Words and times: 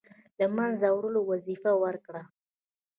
د 0.37 0.39
له 0.39 0.47
منځه 0.57 0.87
وړلو 0.91 1.21
وظیفه 1.31 1.71
ورکړه. 1.83 2.21